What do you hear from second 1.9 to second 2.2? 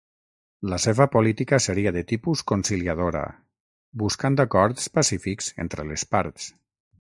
de